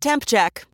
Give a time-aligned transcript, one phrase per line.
[0.00, 0.64] Temp check.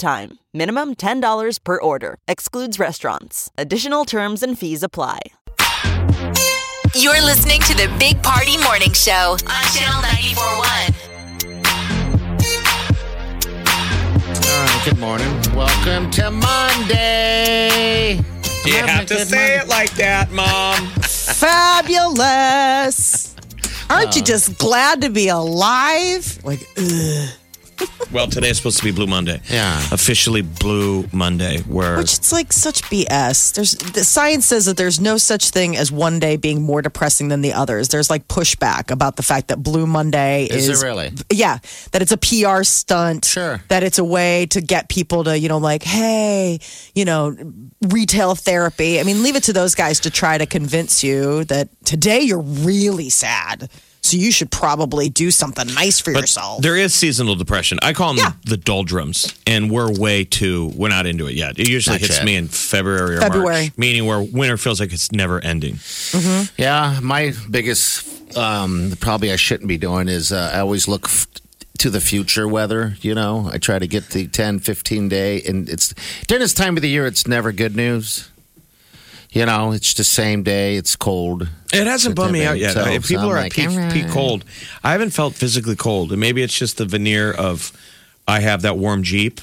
[0.00, 0.38] time.
[0.52, 2.16] Minimum $10 per order.
[2.26, 3.50] Excludes restaurants.
[3.56, 5.20] Additional terms and fees apply.
[6.96, 11.10] You're listening to the Big Party Morning Show on Channel 941.
[14.34, 15.30] All right, good morning.
[15.54, 18.16] Welcome to Monday.
[18.64, 19.60] You Having have to say Monday.
[19.60, 20.86] it like that, Mom.
[21.40, 23.36] Fabulous.
[23.88, 24.24] Aren't you uh.
[24.24, 26.40] just glad to be alive?
[26.42, 27.28] Like, ugh.
[28.12, 29.40] well, today is supposed to be Blue Monday.
[29.50, 29.78] Yeah.
[29.92, 33.54] Officially Blue Monday, where which it's like such BS.
[33.54, 37.28] There's the science says that there's no such thing as one day being more depressing
[37.28, 37.88] than the others.
[37.88, 41.12] There's like pushback about the fact that Blue Monday Is is, it really?
[41.30, 41.58] Yeah,
[41.92, 43.24] that it's a PR stunt.
[43.24, 43.62] Sure.
[43.68, 46.60] That it's a way to get people to, you know, like, hey,
[46.94, 47.36] you know,
[47.82, 49.00] retail therapy.
[49.00, 52.40] I mean, leave it to those guys to try to convince you that today you're
[52.40, 53.68] really sad.
[54.02, 56.62] So you should probably do something nice for but yourself.
[56.62, 57.78] there is seasonal depression.
[57.82, 58.32] I call them Yeah.
[58.44, 60.72] the doldrums, and we're way too.
[60.74, 61.58] We're not into it yet.
[61.58, 62.24] It usually Not hits yet.
[62.24, 63.62] me in February or February.
[63.64, 65.78] March, meaning where winter feels like it's never ending.
[66.56, 71.26] Yeah, my biggest um, probably I shouldn't be doing is uh, I always look f-
[71.78, 72.96] to the future weather.
[73.02, 75.94] You know, I try to get the 10, 15 day, and it's
[76.26, 77.06] during this time of the year.
[77.06, 78.28] It's never good news.
[79.32, 80.76] You know, it's the same day.
[80.76, 81.48] It's cold.
[81.72, 82.74] It hasn't bummed me out yet.
[82.74, 84.44] So- if people I'm are like, at peak, all peak cold,
[84.82, 87.72] I haven't felt physically cold, and maybe it's just the veneer of
[88.26, 89.40] I have that warm Jeep.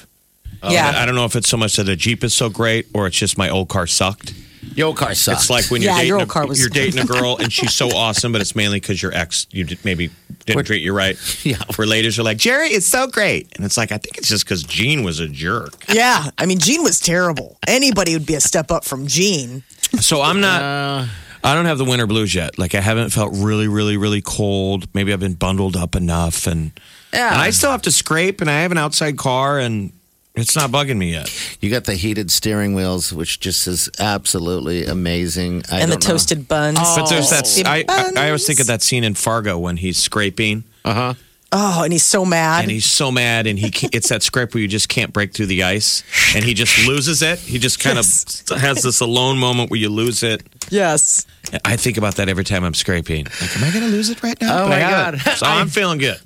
[0.68, 0.92] yeah.
[0.96, 3.16] I don't know if it's so much that a Jeep is so great, or it's
[3.16, 4.34] just my old car sucked.
[4.74, 5.42] Your old car sucks.
[5.42, 7.36] It's like when you're Yeah, dating your a, old car was- you're dating a girl
[7.38, 10.10] and she's so awesome, but it's mainly because your ex you did, maybe
[10.46, 11.16] didn't treat you right.
[11.44, 11.56] Yeah.
[11.76, 14.44] Where ladies are like, Jerry, it's so great, and it's like I think it's just
[14.44, 15.74] because Gene was a jerk.
[15.92, 17.56] Yeah, I mean, Gene was terrible.
[17.66, 19.62] Anybody would be a step up from Gene.
[20.00, 20.62] So I'm not.
[20.62, 21.06] Uh,
[21.44, 22.58] I don't have the winter blues yet.
[22.58, 24.86] Like I haven't felt really, really, really cold.
[24.94, 26.72] Maybe I've been bundled up enough, and
[27.12, 27.32] Yeah.
[27.32, 29.92] and I still have to scrape, and I have an outside car, and
[30.34, 31.30] it's not bugging me yet.
[31.60, 35.62] you got the heated steering wheels, which just is absolutely amazing.
[35.70, 36.12] I and the don't know.
[36.14, 36.78] toasted buns.
[36.78, 37.44] But there's that.
[37.44, 40.64] Toasted I, I, I always think of that scene in Fargo when he's scraping.
[40.84, 41.14] Uh huh.
[41.50, 42.62] Oh, and he's so mad.
[42.62, 45.46] and he's so mad and he it's that scrape where you just can't break through
[45.46, 46.02] the ice
[46.34, 48.44] and he just loses it he just kind Yes.
[48.50, 51.26] of has this alone moment where you lose it yes.
[51.64, 54.38] i think about that every time i'm scraping like am i gonna lose it right
[54.42, 55.24] now Oh But I my haven't.
[55.24, 55.36] God.
[55.38, 56.18] so i'm feeling good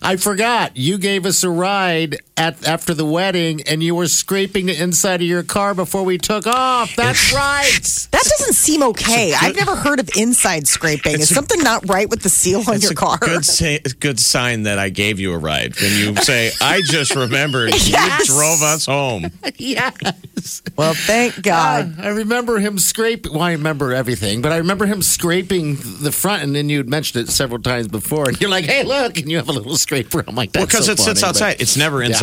[0.00, 0.78] I forgot.
[0.78, 5.20] You gave us a ride at after the wedding, and you were scraping the inside
[5.20, 6.94] of your car before we took off.
[6.96, 7.80] That's right.
[8.12, 9.34] That doesn't seem okay.
[9.34, 11.14] I've never heard of inside scraping.
[11.14, 13.18] Is It's a- something not right with the seal on it's your a car?
[13.18, 17.14] good, say, good sign that i gave you a ride when you say i just
[17.14, 18.28] remembered Yes.
[18.28, 20.62] you drove us home yes.
[20.76, 21.94] well, thank God.
[21.98, 23.32] Ah, I remember him scraping.
[23.32, 27.24] Well, I remember everything, but I remember him scraping the front, and then you'd mentioned
[27.28, 28.28] it several times before.
[28.28, 30.24] And you're like, "Hey, look!" And you have a little scraper.
[30.26, 32.18] I'm like, "That's well because so it sits funny," but outside it's never inside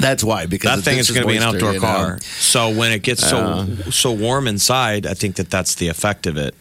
[0.00, 1.86] That's why because that it- thing is going to be an outdoor you know.
[1.86, 6.26] car so when it gets so so warm inside i think that that's the effect
[6.26, 6.54] of it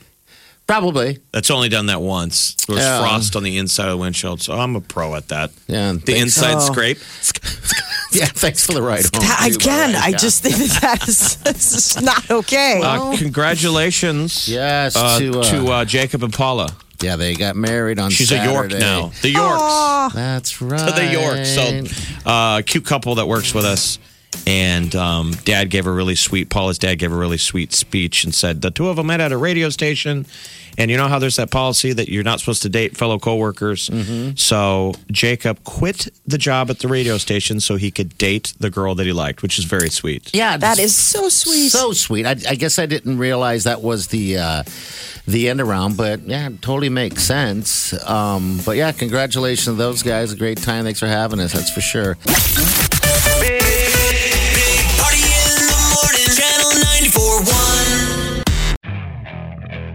[0.67, 1.17] Probably.
[1.31, 2.53] That's only done that once.
[2.67, 2.99] There was Yeah.
[2.99, 5.49] frost on the inside of the windshield, so I'm a pro at that.
[5.67, 5.93] Yeah.
[6.05, 6.71] The inside Oh.
[6.71, 6.99] scrape.
[8.11, 8.25] Yeah.
[8.25, 9.09] Thanks for the ride home.
[9.13, 9.99] That- too, by the again, way.
[9.99, 10.17] I Yeah.
[10.17, 12.81] just think that that is, this is not okay.
[12.83, 14.47] Uh, congratulations.
[14.47, 16.69] Yes, Uh, to, uh, to uh, Jacob and Paula.
[17.01, 18.11] Yeah, they got married on.
[18.11, 18.79] She's a York Saturday.
[18.79, 19.11] now.
[19.21, 19.61] The Yorks.
[19.61, 20.11] Aw.
[20.13, 20.87] That's right.
[20.87, 21.49] To The Yorks.
[22.25, 23.99] So, uh, cute couple that works with us.
[24.45, 28.33] And um, dad gave a really sweet, Paula's dad gave a really sweet speech and
[28.33, 30.25] said the two of them met at a radio station.
[30.77, 33.89] And you know how there's that policy that you're not supposed to date fellow coworkers.
[34.39, 38.95] So Jacob quit the job at the radio station so he could date the girl
[38.95, 40.33] that he liked, which is very sweet.
[40.33, 41.69] yeah, that is so sweet.
[41.69, 42.25] so sweet.
[42.25, 44.63] I, I guess I didn't realize that was the uh,
[45.27, 47.93] the end around, but yeah, it totally makes sense.
[48.07, 50.31] Um, but yeah, congratulations to those guys.
[50.31, 50.85] A great time.
[50.85, 51.51] Thanks for having us.
[51.51, 52.15] That's for sure.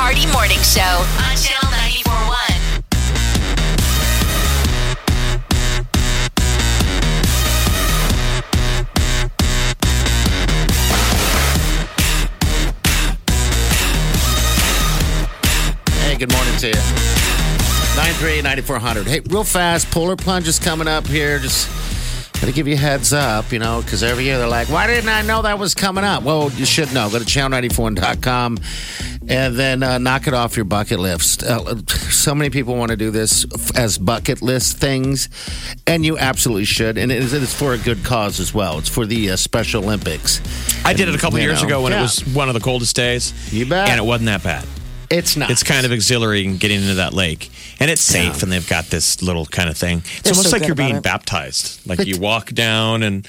[0.00, 2.32] Party Morning Show on Channel 941.
[16.00, 16.72] Hey, good morning to you.
[17.92, 19.06] 938-9400.
[19.06, 21.38] Hey, real fast, polar plunge is coming up here.
[21.38, 21.68] Just
[22.40, 25.10] gotta give you a heads up, you know, because every year they're like, why didn't
[25.10, 26.22] I know that was coming up?
[26.22, 27.10] Well, you should know.
[27.10, 28.56] Go to channel94.com
[29.30, 31.42] and then uh, knock it off your bucket list.
[31.44, 35.28] Uh, so many people want to do this f- as bucket list things,
[35.86, 36.98] and you absolutely should.
[36.98, 38.78] And it is, it is for a good cause as well.
[38.78, 40.40] It's for the uh, Special Olympics.
[40.84, 42.00] I did it a couple You years know, ago when yeah.
[42.00, 43.32] it was one of the coldest days.
[43.52, 43.88] You bet.
[43.88, 44.66] And it wasn't that bad.
[45.10, 45.50] It's not.
[45.50, 47.50] It's kind of exhilarating getting into that lake.
[47.80, 49.98] And it's safe, and they've got this little kind of thing.
[49.98, 51.02] It's They're almost so like you're being it.
[51.02, 51.86] baptized.
[51.86, 53.26] Like you walk down, and,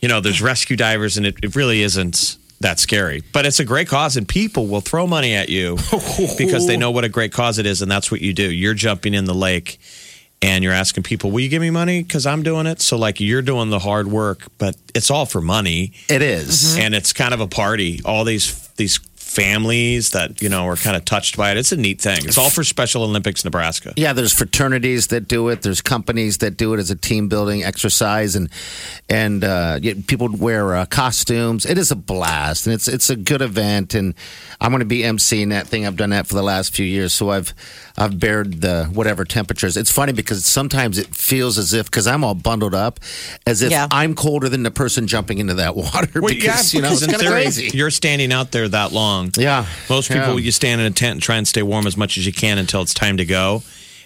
[0.00, 3.22] you know, there's rescue divers, and it, it really isn't that scary.
[3.32, 5.76] But it's a great cause, and people will throw money at you
[6.38, 8.50] because they know what a great cause it is, and that's what you do.
[8.50, 9.78] You're jumping in the lake.
[10.44, 12.02] And you're asking people, will you give me money?
[12.02, 12.80] Because I'm doing it.
[12.82, 16.76] So, like, you're doing the hard work, but it's all for money It is.
[16.76, 18.00] and it's kind of a party.
[18.04, 18.98] All these these
[19.32, 21.56] families that you know are kind of touched by it.
[21.56, 22.18] It's a neat thing.
[22.24, 23.94] It's all for Special Olympics Nebraska.
[23.96, 25.62] Yeah, there's fraternities that do it.
[25.62, 28.50] There's companies that do it as a team building exercise, and
[29.08, 31.64] and uh, people wear uh, costumes.
[31.66, 33.94] It is a blast, and it's it's a good event.
[33.94, 34.14] And
[34.60, 35.86] I'm going to be emceeing that thing.
[35.86, 37.54] I've done that for the last few years, so I've
[37.96, 39.76] I've bared the whatever temperatures.
[39.76, 43.00] It's funny because sometimes it feels as if because I'm all bundled up,
[43.46, 43.86] as if Yeah.
[43.90, 46.20] I'm colder than the person jumping into that water.
[46.20, 47.70] because you know it's in kind of theory, crazy.
[47.76, 49.21] You're standing out there that long.
[49.36, 49.66] Yeah.
[49.88, 50.44] Most people, Yeah.
[50.46, 52.58] you stand in a tent and try and stay warm as much as you can
[52.58, 53.62] until it's time to go.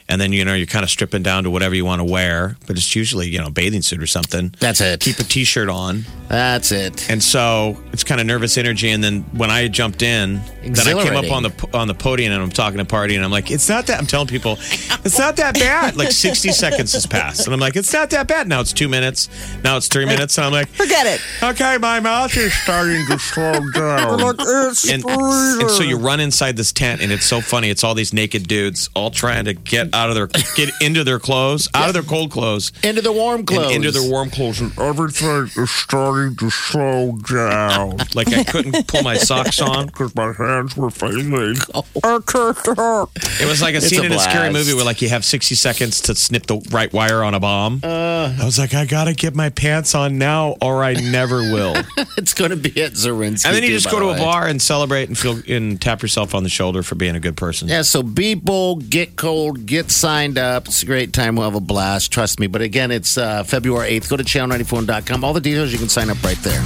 [0.09, 2.57] And then, you know, you're kind of stripping down to whatever you want to wear.
[2.67, 4.55] But it's usually, you know, bathing suit or something.
[4.61, 5.01] That's it.
[5.01, 6.05] Keep a t shirt on.
[6.29, 7.09] That's it.
[7.11, 8.91] And so it's kind of nervous energy.
[8.91, 12.33] And then when I jumped in, then I came up on the on the podium
[12.33, 13.99] and I'm talking to party and I'm like, it's not that.
[13.99, 15.97] I'm telling people, it's not that bad.
[15.97, 18.49] Like 60 seconds has passed, and I'm like, it's not that bad.
[18.49, 19.29] Now it's two minutes.
[19.63, 21.21] Now it's three minutes, and I'm like, Forget it.
[21.43, 24.21] okay, my mouth is starting to slow down.
[24.21, 27.71] And, and so you run inside this tent, and it's so funny.
[27.71, 30.27] It's all these naked dudes all trying to get out of their
[30.57, 33.67] get into their clothes, out of their cold clothes, Into the warm clothes.
[33.75, 34.61] and into their warm clothes.
[34.61, 37.97] And everything is starting to slow down.
[38.15, 41.57] Like I couldn't pull my socks on because my hands were failing.
[41.75, 45.25] It was like a It's scene a in a scary movie where like you have
[45.25, 47.81] 60 seconds to snip the right wire on a bomb.
[47.83, 48.35] Uh.
[48.39, 51.75] I was like, I gotta get my pants on now, or I never will.
[52.19, 53.45] It's going to be at Zorinsky.
[53.47, 54.19] and then you too, just go the to a way.
[54.19, 57.37] bar and celebrate and feel and tap yourself on the shoulder for being a good
[57.37, 57.69] person.
[57.69, 60.67] Yeah, so be bold, get cold, get signed up.
[60.67, 61.37] It's a great time.
[61.37, 62.11] We'll have a blast.
[62.13, 62.47] Trust me.
[62.47, 64.09] But again, it's uh, February 8th.
[64.11, 65.25] Go to channel94.com.
[65.25, 66.61] All the details, you can sign up right there.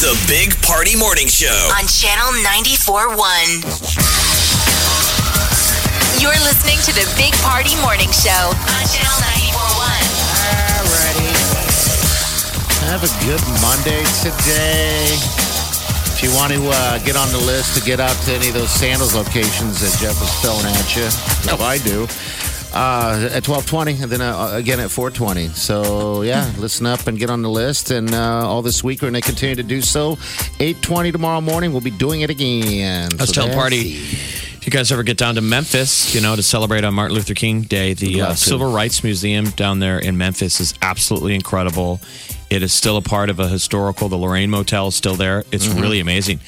[0.00, 1.46] The Big Party Morning Show.
[1.78, 3.16] on Channel 94.1.
[6.20, 9.18] You're listening to the Big Party Morning Show on Channel
[9.52, 9.86] 94.1.
[12.86, 15.45] Have a good Monday today.
[16.26, 18.68] You want to uh, get on the list to get out to any of those
[18.68, 21.06] sandals locations that Jeff was throwing at you,
[21.46, 22.08] no, I do.
[22.74, 25.46] Uh, at twelve twenty, and then uh, again at four twenty.
[25.50, 27.92] So yeah, listen up and get on the list.
[27.92, 30.18] And uh, all this week we're going to continue to do so.
[30.58, 33.08] Eight twenty tomorrow morning, we'll be doing it again.
[33.12, 36.34] I was So telling Party, if you guys ever get down to Memphis, you know,
[36.34, 38.34] to celebrate on Martin Luther King Day, the uh.
[38.34, 42.00] Civil Rights Museum down there in Memphis is absolutely incredible.
[42.50, 44.08] It is still a part of a historical.
[44.08, 45.44] The Lorraine Motel is still there.
[45.52, 45.80] It's Mm-hmm.
[45.80, 46.40] really amazing.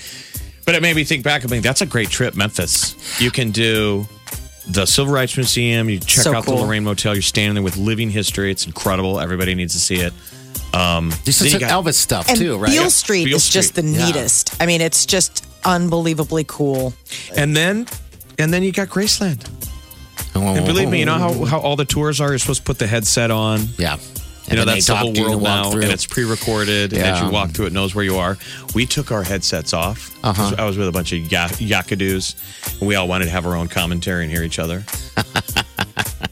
[0.64, 1.44] But it made me think back.
[1.44, 2.94] I mean, that's a great trip, Memphis.
[3.20, 4.06] You can do
[4.68, 5.88] the Civil Rights Museum.
[5.88, 6.56] You check So out cool.
[6.58, 7.14] the Lorraine Motel.
[7.14, 8.50] You're standing there with living history.
[8.50, 9.18] It's incredible.
[9.18, 10.12] Everybody needs to see it.
[10.74, 12.70] Um, There's then some you got- Elvis stuff And too, right?
[12.70, 14.06] Beale Street Beale is just the Street, yeah.
[14.06, 14.54] neatest.
[14.60, 16.92] I mean, it's just unbelievably cool.
[17.34, 17.86] and then,
[18.38, 19.48] and then you got Graceland.
[20.34, 22.28] And believe me, you know how, how all the tours are.
[22.28, 23.60] You're supposed to put the headset on.
[23.78, 23.96] Yeah.
[24.50, 25.82] You know, that's the whole world now, through.
[25.82, 26.92] and it's pre-recorded.
[26.92, 28.36] And as you walk through, it knows where you are.
[28.74, 30.16] We took our headsets off.
[30.24, 30.54] Uh-huh.
[30.58, 32.34] I was with a bunch of ya- yakadoos,
[32.80, 34.84] and we all wanted to have our own commentary and hear each other.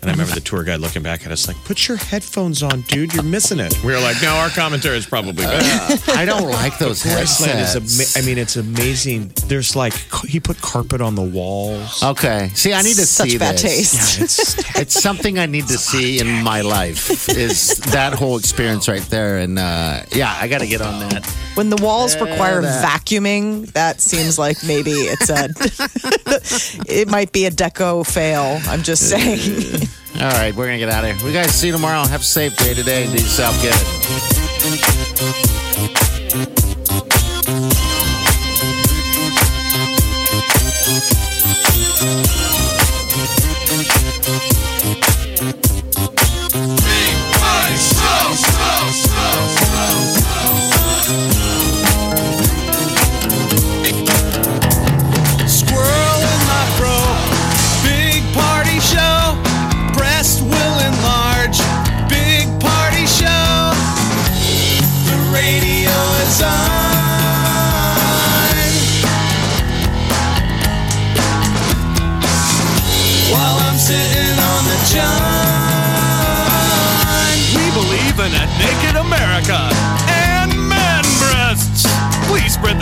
[0.07, 2.83] And I remember the tour guide looking back at us like, "Put your headphones on,
[2.83, 3.13] dude.
[3.13, 6.79] You're missing it." We were like, "No, our commentary is probably better." I don't like
[6.79, 8.17] those Graceland is headsets.
[8.17, 9.33] ama- I mean, it's amazing.
[9.49, 9.95] There's like
[10.29, 12.05] he put carpet on the walls.
[12.05, 12.51] Okay.
[12.55, 13.63] See, I need to Such see bad this.
[13.63, 14.21] taste.
[14.21, 17.29] It's It's something I need to see in my life.
[17.29, 19.39] Is that whole experience right there?
[19.39, 21.27] And uh, yeah, I got to get on that.
[21.57, 22.85] When the walls require that.
[22.85, 25.49] vacuuming, that seems like maybe it's a
[26.87, 28.61] it might be a deco fail.
[28.69, 29.89] I'm just saying.
[30.17, 31.27] All right, we're gonna get out of here.
[31.27, 32.07] We guys see you tomorrow.
[32.07, 33.07] Have a safe day today.
[33.07, 34.36] Do yourself good.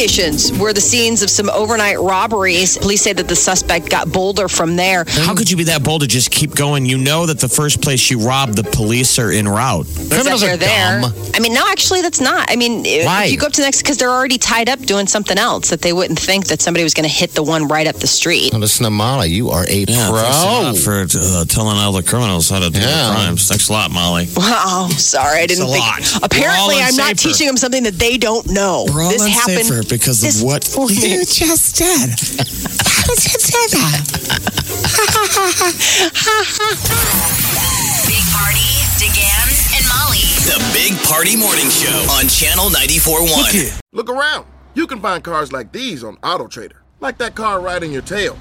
[0.00, 2.76] stations were the scenes of some overnight robberies.
[2.76, 5.06] Police say that the suspect got bolder from there.
[5.08, 6.84] How could you be that bold to just keep going?
[6.84, 9.86] You know that the first place you robbed, the police are en route.
[10.10, 11.00] Criminals they're are there.
[11.00, 11.14] dumb.
[11.34, 12.50] I mean, no, actually, that's not.
[12.50, 13.24] I mean, if- Why?
[13.24, 15.70] if you go up to the next, because they're already tied up doing something else
[15.70, 18.06] that they wouldn't think that somebody was going to hit the one right up the
[18.06, 18.52] street.
[18.52, 19.30] Listen to Molly.
[19.30, 20.20] You are a Yeah, pro.
[20.20, 21.06] thanks a lot for
[21.40, 22.86] uh, telling all the criminals how to do Yeah.
[22.86, 23.48] their crimes.
[23.48, 24.28] Thanks a lot, Molly.
[24.36, 25.80] Wow, sorry, I didn't a think.
[26.12, 26.22] lot.
[26.22, 27.22] Apparently, I'm not unsafer.
[27.32, 28.84] teaching them something that they don't know.
[28.92, 30.96] We're all this happened unsafer because this of what morning.
[31.00, 32.10] you just did.
[32.86, 34.86] How did you do that?
[38.06, 40.24] Big Party, DeGan, and Molly.
[40.46, 43.80] The Big Party Morning Show on Channel 94.1.
[43.92, 44.46] Look around.
[44.74, 48.38] You can find cars like these on AutoTrader, like that car riding your tail.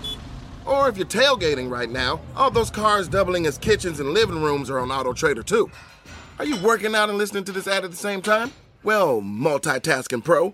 [0.66, 4.70] Or if you're tailgating right now, all those cars doubling as kitchens and living rooms
[4.70, 5.70] are on AutoTrader too.
[6.40, 8.52] Are you working out and listening to this ad at the same time?
[8.84, 10.54] Well, multitasking pro,